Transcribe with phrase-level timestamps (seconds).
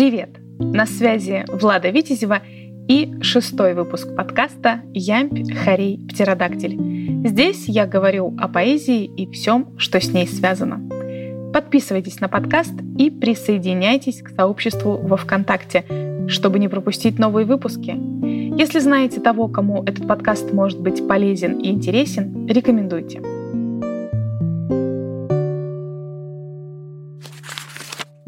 [0.00, 0.30] Привет!
[0.58, 2.40] На связи Влада Витязева
[2.88, 7.22] и шестой выпуск подкаста «Ямпь, Харей, Птеродактиль».
[7.28, 10.80] Здесь я говорю о поэзии и всем, что с ней связано.
[11.52, 15.84] Подписывайтесь на подкаст и присоединяйтесь к сообществу во ВКонтакте,
[16.28, 17.94] чтобы не пропустить новые выпуски.
[18.58, 23.20] Если знаете того, кому этот подкаст может быть полезен и интересен, рекомендуйте.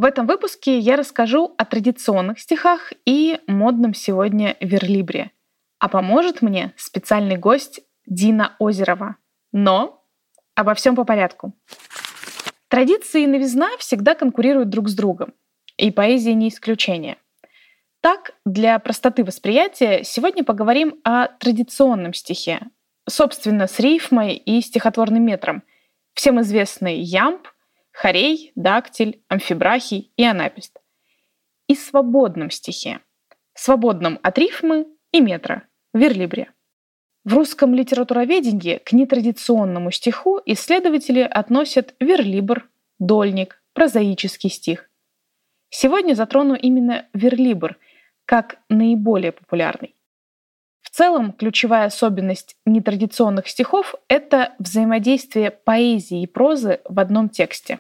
[0.03, 5.31] В этом выпуске я расскажу о традиционных стихах и модном сегодня верлибре.
[5.79, 9.15] А поможет мне специальный гость Дина Озерова.
[9.53, 10.05] Но
[10.57, 11.53] обо всем по порядку.
[12.67, 15.35] Традиции и новизна всегда конкурируют друг с другом,
[15.77, 17.17] и поэзия не исключение.
[18.01, 22.63] Так, для простоты восприятия сегодня поговорим о традиционном стихе,
[23.09, 25.63] собственно, с рифмой и стихотворным метром,
[26.13, 27.47] всем известный ямб,
[27.93, 30.81] Хорей, Дактиль, Амфибрахий и Анапист.
[31.69, 33.01] И свободном стихе,
[33.55, 36.53] свободном от рифмы и метра, верлибре.
[37.25, 44.91] В русском литературоведении к нетрадиционному стиху исследователи относят верлибр, дольник, прозаический стих.
[45.69, 47.79] Сегодня затрону именно верлибр
[48.25, 49.95] как наиболее популярный.
[50.93, 57.79] Целом, ключевая особенность нетрадиционных стихов— это взаимодействие поэзии и прозы в одном тексте.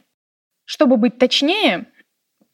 [0.64, 1.88] Чтобы быть точнее,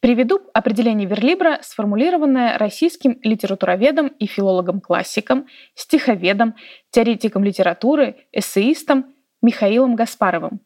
[0.01, 6.55] приведу определение верлибра, сформулированное российским литературоведом и филологом-классиком, стиховедом,
[6.89, 10.59] теоретиком литературы, эссеистом Михаилом Гаспаровым.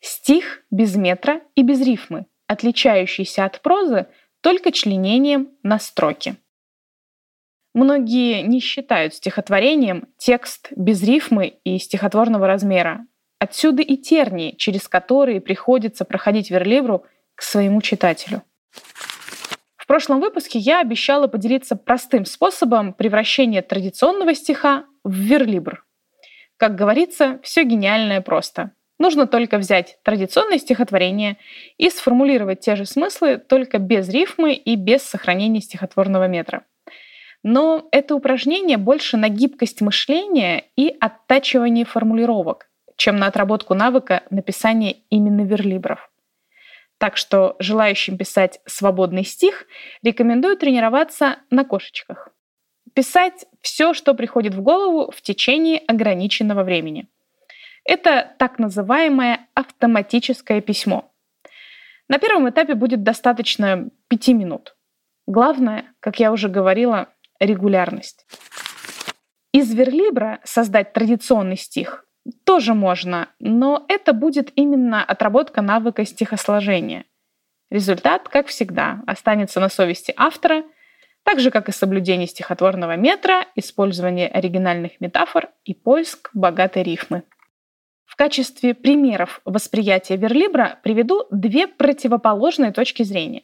[0.00, 4.08] Стих без метра и без рифмы, отличающийся от прозы
[4.40, 6.34] только членением на строки.
[7.74, 13.06] Многие не считают стихотворением текст без рифмы и стихотворного размера.
[13.38, 18.42] Отсюда и тернии, через которые приходится проходить верлибру к своему читателю.
[19.76, 25.84] В прошлом выпуске я обещала поделиться простым способом превращения традиционного стиха в верлибр.
[26.58, 28.72] Как говорится, все гениальное просто.
[28.98, 31.38] Нужно только взять традиционное стихотворение
[31.78, 36.64] и сформулировать те же смыслы, только без рифмы и без сохранения стихотворного метра.
[37.42, 44.96] Но это упражнение больше на гибкость мышления и оттачивание формулировок, чем на отработку навыка написания
[45.10, 46.10] именно верлибров.
[46.98, 49.66] Так что желающим писать свободный стих
[50.02, 52.28] рекомендую тренироваться на кошечках.
[52.94, 57.08] Писать все, что приходит в голову в течение ограниченного времени.
[57.84, 61.10] Это так называемое автоматическое письмо.
[62.06, 64.76] На первом этапе будет достаточно пяти минут.
[65.26, 67.08] Главное, как я уже говорила,
[67.44, 68.26] регулярность.
[69.52, 72.06] Из верлибра создать традиционный стих
[72.44, 77.04] тоже можно, но это будет именно отработка навыка стихосложения.
[77.70, 80.64] Результат, как всегда, останется на совести автора,
[81.24, 87.22] так же, как и соблюдение стихотворного метра, использование оригинальных метафор и поиск богатой рифмы.
[88.04, 93.42] В качестве примеров восприятия верлибра приведу две противоположные точки зрения.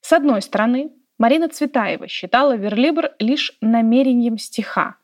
[0.00, 0.90] С одной стороны,
[1.22, 4.96] Марина Цветаева считала верлибр лишь намерением стиха.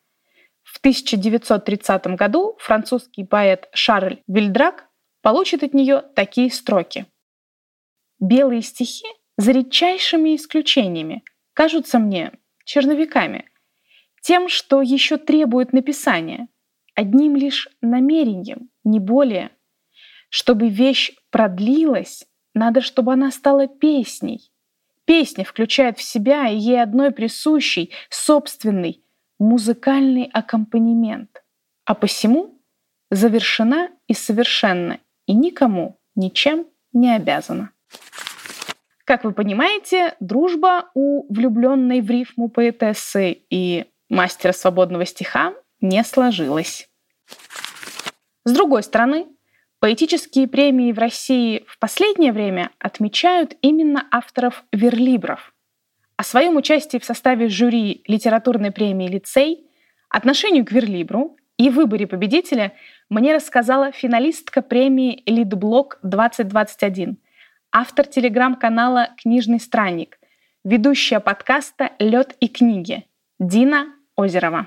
[0.65, 4.89] В 1930 году французский поэт Шарль Вильдрак
[5.23, 7.07] получит от нее такие строки.
[8.19, 12.33] «Белые стихи, за редчайшими исключениями, кажутся мне
[12.65, 13.49] черновиками,
[14.21, 16.49] тем, что еще требует написания,
[16.97, 19.53] одним лишь намерением, не более.
[20.31, 24.51] Чтобы вещь продлилась, надо, чтобы она стала песней,
[25.09, 29.03] Песня включает в себя ей одной присущий, собственный
[29.39, 31.43] музыкальный аккомпанемент,
[31.87, 32.61] а посему
[33.11, 37.71] завершена и совершенна, и никому ничем не обязана.
[39.07, 46.87] Как вы понимаете, дружба у влюбленной в рифму поэтессы и мастера свободного стиха не сложилась.
[48.45, 49.27] С другой стороны,
[49.81, 55.55] Поэтические премии в России в последнее время отмечают именно авторов верлибров.
[56.17, 59.69] О своем участии в составе жюри литературной премии «Лицей»,
[60.09, 62.73] отношению к верлибру и выборе победителя
[63.09, 67.15] мне рассказала финалистка премии «Лидблок-2021»,
[67.71, 70.19] автор телеграм-канала «Книжный странник»,
[70.65, 73.07] ведущая подкаста «Лед и книги»
[73.39, 74.67] Дина Озерова.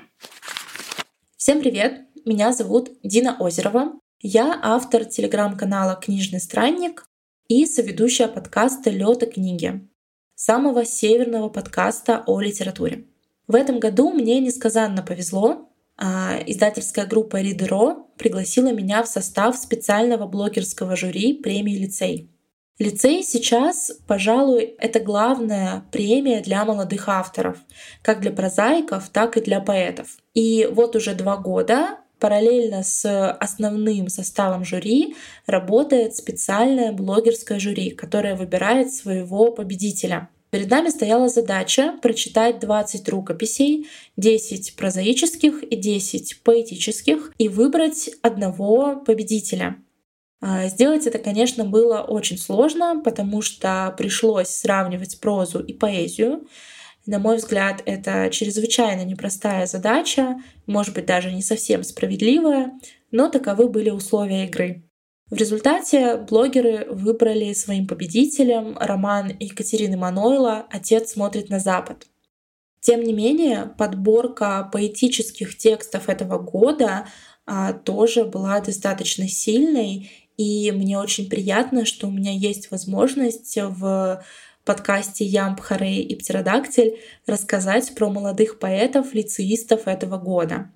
[1.36, 2.06] Всем привет!
[2.24, 3.92] Меня зовут Дина Озерова.
[4.24, 7.08] Я автор телеграм-канала «Книжный странник»
[7.48, 9.88] и соведущая подкаста «Лёта книги»,
[10.36, 13.06] самого северного подкаста о литературе.
[13.48, 15.68] В этом году мне несказанно повезло.
[15.96, 22.30] А, издательская группа Ридеро пригласила меня в состав специального блогерского жюри премии «Лицей».
[22.78, 27.58] Лицей сейчас, пожалуй, это главная премия для молодых авторов,
[28.02, 30.16] как для прозаиков, так и для поэтов.
[30.32, 35.16] И вот уже два года параллельно с основным составом жюри
[35.46, 40.28] работает специальное блогерское жюри, которое выбирает своего победителя.
[40.50, 49.02] Перед нами стояла задача прочитать 20 рукописей, 10 прозаических и 10 поэтических, и выбрать одного
[49.04, 49.78] победителя.
[50.40, 56.46] А, сделать это, конечно, было очень сложно, потому что пришлось сравнивать прозу и поэзию.
[57.06, 62.72] На мой взгляд, это чрезвычайно непростая задача, может быть, даже не совсем справедливая,
[63.10, 64.84] но таковы были условия игры.
[65.28, 72.06] В результате блогеры выбрали своим победителем роман Екатерины Манойла «Отец смотрит на Запад».
[72.80, 77.06] Тем не менее, подборка поэтических текстов этого года
[77.46, 84.22] а, тоже была достаточно сильной, и мне очень приятно, что у меня есть возможность в
[84.64, 90.70] подкасте Ямбхаре и Птеродактиль рассказать про молодых поэтов, лицеистов этого года.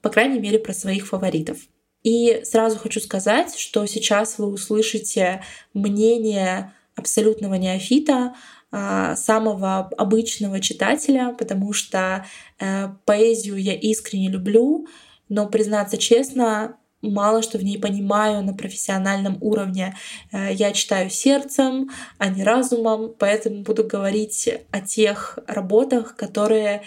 [0.00, 1.58] По крайней мере, про своих фаворитов.
[2.02, 5.42] И сразу хочу сказать, что сейчас вы услышите
[5.72, 8.34] мнение абсолютного неофита,
[8.74, 12.24] а, самого обычного читателя, потому что
[12.58, 14.86] э, поэзию я искренне люблю,
[15.28, 16.78] но, признаться честно,
[17.10, 19.96] мало что в ней понимаю на профессиональном уровне.
[20.32, 26.82] Э, я читаю сердцем, а не разумом, поэтому буду говорить о тех работах, которые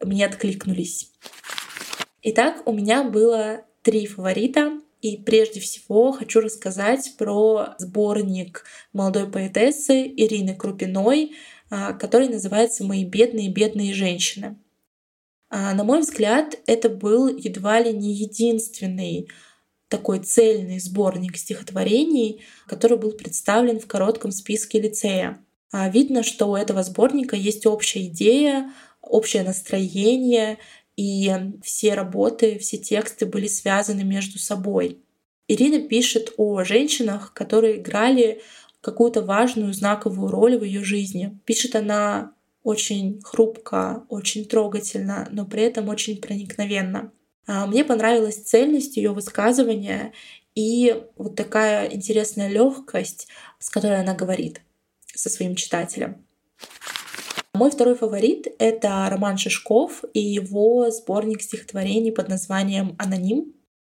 [0.00, 1.10] мне откликнулись.
[2.22, 4.80] Итак, у меня было три фаворита.
[5.00, 11.36] И прежде всего хочу рассказать про сборник молодой поэтессы Ирины Крупиной,
[11.70, 14.58] а, который называется «Мои бедные бедные женщины».
[15.50, 19.28] А, на мой взгляд, это был едва ли не единственный
[19.88, 25.44] такой цельный сборник стихотворений, который был представлен в коротком списке лицея.
[25.72, 30.58] А, видно, что у этого сборника есть общая идея, общее настроение,
[30.96, 31.30] и
[31.62, 34.98] все работы, все тексты были связаны между собой.
[35.46, 38.42] Ирина пишет о женщинах, которые играли
[38.80, 41.38] какую-то важную знаковую роль в ее жизни.
[41.44, 42.32] Пишет она
[42.62, 47.12] очень хрупко, очень трогательно, но при этом очень проникновенно.
[47.48, 50.12] А, мне понравилась цельность ее высказывания
[50.54, 53.26] и вот такая интересная легкость,
[53.58, 54.60] с которой она говорит
[55.14, 56.24] со своим читателем.
[57.54, 63.54] Мой второй фаворит— это Роман Шишков и его сборник стихотворений под названием «Аноним».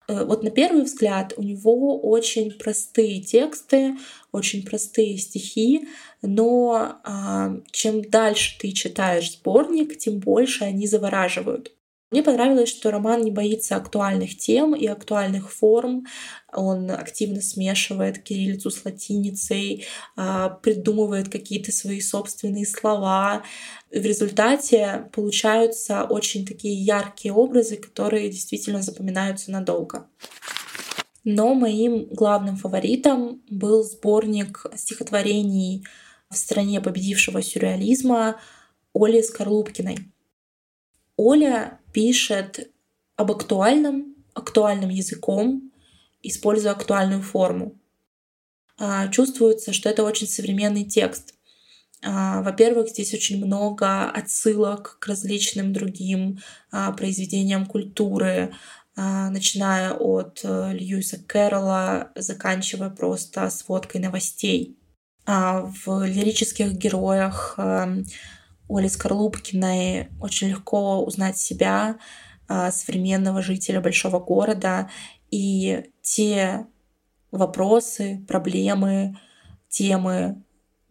[0.08, 3.96] Э, вот на первый взгляд у него очень простые тексты,
[4.32, 5.87] очень простые стихи,
[6.22, 11.72] но а, чем дальше ты читаешь сборник, тем больше они завораживают.
[12.12, 16.05] Мне понравилось, что роман не боится актуальных тем и актуальных форм.
[16.53, 23.44] Он активно смешивает кириллицу с латиницей, а, придумывает какие-то свои собственные слова.
[23.91, 30.06] В результате получаются очень такие яркие образы, которые действительно запоминаются надолго.
[31.25, 35.87] Но моим главным фаворитом был сборник стихотворений
[36.29, 38.38] в стране победившего сюрреализма
[38.93, 40.12] Оли Скорлупкиной.
[41.25, 42.69] Оля пишет
[43.17, 45.71] об актуальном, актуальным языком,
[46.21, 47.79] используя актуальную форму.
[48.77, 51.35] А, чувствуется, что это очень современный текст.
[52.03, 56.41] А, во-первых, здесь очень много отсылок к различным другим
[56.73, 58.55] а, произведениям культуры,
[58.95, 64.76] начиная от э, Льюиса Кэрролла, заканчивая просто сводкой новостей.
[65.25, 68.05] В лирических героях эм,
[68.73, 71.99] Оли Скорлупкиной очень легко узнать себя,
[72.49, 74.91] а, современного жителя большого города
[75.31, 76.67] и те
[77.31, 79.19] вопросы, проблемы,
[79.69, 80.43] темы,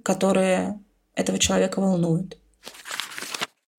[0.04, 0.80] которые
[1.16, 2.38] этого человека волнуют.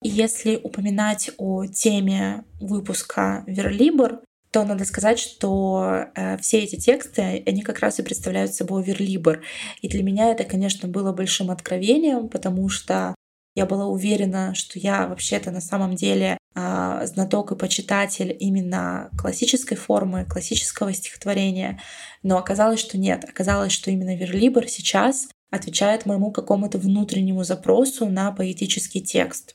[0.01, 7.43] И если упоминать о теме выпуска «Верлибр», то надо сказать, что э, все эти тексты,
[7.45, 9.41] они как раз и представляют собой верлибр.
[9.81, 13.15] И для меня это, конечно, было большим откровением, потому что
[13.55, 19.75] я была уверена, что я вообще-то на самом деле э, знаток и почитатель именно классической
[19.75, 21.79] формы, классического стихотворения.
[22.23, 23.25] Но оказалось, что нет.
[23.25, 29.53] Оказалось, что именно Верлибр сейчас отвечает моему какому-то внутреннему запросу на поэтический текст.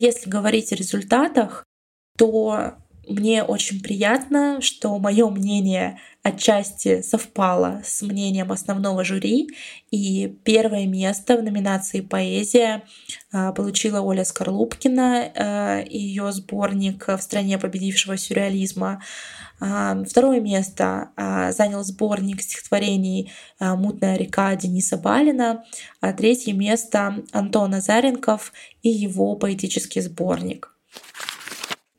[0.00, 1.64] Если говорить о результатах,
[2.18, 2.74] то
[3.08, 9.48] мне очень приятно, что мое мнение отчасти совпало с мнением основного жюри,
[9.90, 12.82] и первое место в номинации «Поэзия»
[13.30, 19.02] а, получила Оля Скорлупкина а, и ее сборник «В стране победившего сюрреализма».
[19.60, 23.30] А, второе место занял сборник стихотворений
[23.60, 25.64] «Мутная река» Дениса Балина,
[26.00, 30.73] а третье место Антон Азаренков и его поэтический сборник.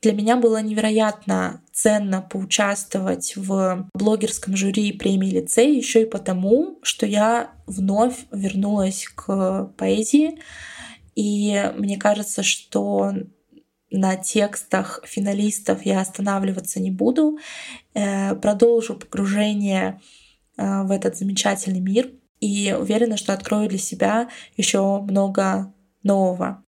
[0.06, 7.08] Для меня было невероятно ценно поучаствовать в блогерском жюри премии лицей еще и потому, что
[7.08, 10.38] я вновь вернулась к поэзии.
[11.16, 13.14] И мне кажется, что
[13.90, 17.40] на текстах финалистов я останавливаться не буду.
[17.96, 20.02] Э, продолжу погружение
[20.56, 26.64] э, в этот замечательный мир и уверена, что открою для себя еще много нового.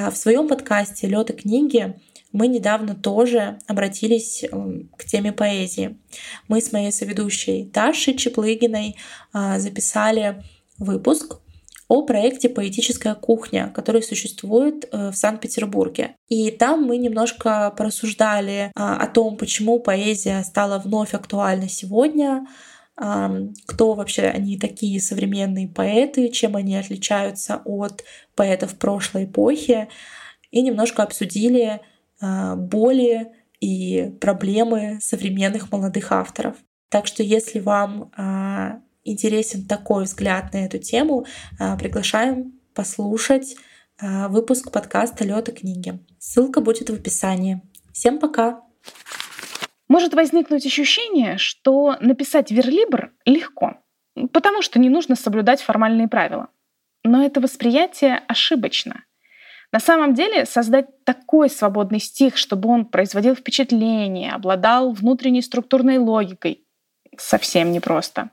[0.00, 1.98] А в своем подкасте «Лёд и книги»
[2.30, 5.98] мы недавно тоже обратились эм, к теме поэзии.
[6.46, 8.94] Мы с моей соведущей Дашей Чеплыгиной
[9.32, 10.44] а, записали
[10.78, 11.40] выпуск
[11.88, 16.14] о проекте «Поэтическая кухня», который существует э, в Санкт-Петербурге.
[16.28, 22.46] И там мы немножко порассуждали а, о том, почему поэзия стала вновь актуальна сегодня,
[22.98, 28.02] кто вообще они такие современные поэты, чем они отличаются от
[28.34, 29.88] поэтов прошлой эпохи,
[30.50, 31.80] и немножко обсудили
[32.20, 33.28] а, боли
[33.60, 36.56] и проблемы современных молодых авторов.
[36.88, 41.26] Так что если вам а, интересен такой взгляд на эту тему,
[41.58, 43.56] а, приглашаем послушать
[44.00, 45.98] выпуск подкаста Лёта книги.
[46.20, 47.60] Ссылка будет в описании.
[47.92, 48.67] Всем пока!
[49.88, 53.78] Может возникнуть ощущение, что написать верлибр легко,
[54.32, 56.48] потому что не нужно соблюдать формальные правила.
[57.04, 59.04] Но это восприятие ошибочно.
[59.72, 66.64] На самом деле создать такой свободный стих, чтобы он производил впечатление, обладал внутренней структурной логикой,
[67.16, 68.30] совсем непросто.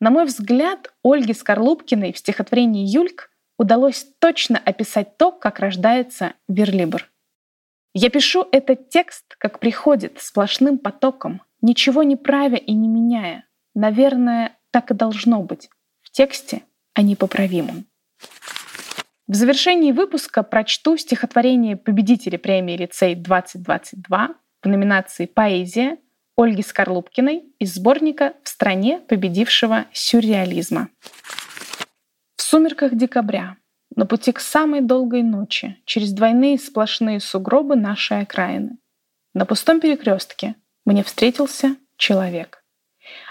[0.00, 7.08] На мой взгляд, Ольге Скорлупкиной в стихотворении «Юльк» удалось точно описать то, как рождается верлибр.
[7.96, 13.46] Я пишу этот текст, как приходит, сплошным потоком, ничего не правя и не меняя.
[13.72, 15.70] Наверное, так и должно быть.
[16.02, 16.62] В тексте,
[16.94, 17.86] а не поправимом.
[19.28, 25.98] В завершении выпуска прочту стихотворение победителя премии «Лицей-2022» в номинации «Поэзия»
[26.36, 30.88] Ольги Скорлупкиной из сборника «В стране победившего сюрреализма».
[32.36, 33.56] В сумерках декабря
[33.96, 38.78] на пути к самой долгой ночи, через двойные сплошные сугробы нашей окраины.
[39.34, 42.64] На пустом перекрестке мне встретился человек.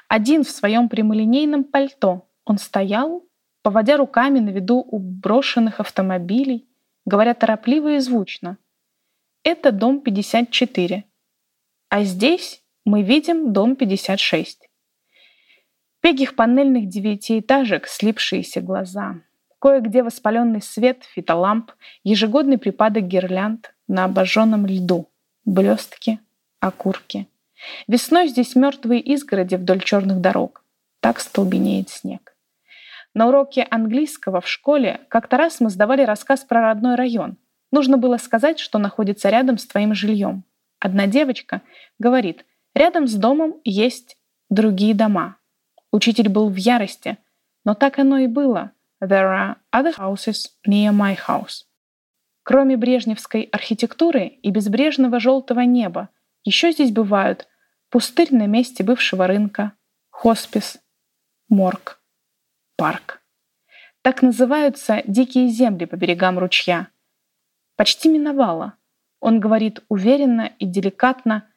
[0.07, 3.27] Один в своем прямолинейном пальто он стоял,
[3.61, 6.69] поводя руками на виду у брошенных автомобилей,
[7.05, 8.57] говоря торопливо и звучно.
[9.43, 11.03] Это дом 54.
[11.89, 14.69] А здесь мы видим дом 56.
[16.01, 19.21] Пегих панельных девятиэтажек слипшиеся глаза—
[19.63, 21.71] Кое-где воспаленный свет фитоламп,
[22.03, 25.09] ежегодный припадок гирлянд на обожженном льду,
[25.45, 26.19] блестки,
[26.59, 27.29] окурки.
[27.87, 30.65] Весной здесь мертвые изгороди вдоль черных дорог.
[30.99, 32.35] Так столбенеет снег.
[33.13, 37.37] На уроке английского в школе как-то раз мы сдавали рассказ про родной район.
[37.71, 40.43] Нужно было сказать, что находится рядом с твоим жильем.
[40.79, 41.61] Одна девочка
[41.99, 44.17] говорит, рядом с домом есть
[44.49, 45.37] другие дома.
[45.89, 47.17] Учитель был в ярости,
[47.63, 48.71] но так оно и было—
[49.03, 51.65] There are other houses near my house.
[52.43, 56.09] Кроме брежневской архитектуры и безбрежного желтого неба,
[56.45, 57.47] еще здесь бывают
[57.89, 59.73] пустырь на месте бывшего рынка,
[60.09, 60.79] хоспис,
[61.49, 62.01] морг,
[62.77, 63.21] парк.
[64.01, 66.87] Так называются дикие земли по берегам ручья.
[67.75, 68.75] Почти миновала.
[69.19, 71.49] Он говорит уверенно и деликатно,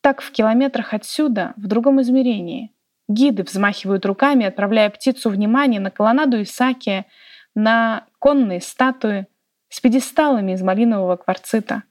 [0.00, 2.73] так в километрах отсюда, в другом измерении.
[3.08, 7.06] Гиды взмахивают руками, отправляя птицу внимание на колоннаду Исакия,
[7.54, 9.26] на конные статуи
[9.68, 11.82] с пьедесталами из малинового кварцита.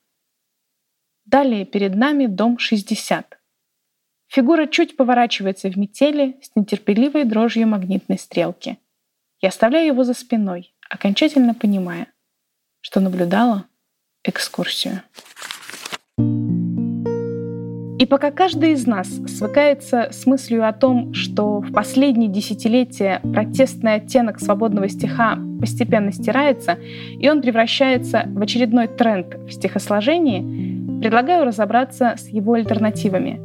[1.26, 3.40] Далее перед нами дом 60.
[4.28, 8.80] Фигура чуть поворачивается в метели с нетерпеливой дрожью магнитной стрелки.
[9.40, 12.08] Я оставляю его за спиной, окончательно понимая,
[12.82, 13.68] что наблюдала
[14.24, 15.04] экскурсию.
[18.04, 23.94] И пока каждый из нас свыкается с мыслью о том, что в последние десятилетия протестный
[23.94, 26.78] оттенок свободного стиха постепенно стирается,
[27.18, 33.40] и он превращается в очередной тренд в стихосложении, предлагаю разобраться с его альтернативами.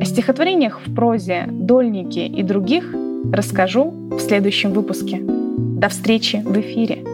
[0.00, 2.94] О стихотворениях в прозе, дольнике и других
[3.30, 5.18] расскажу в следующем выпуске.
[5.20, 7.11] До встречи в эфире!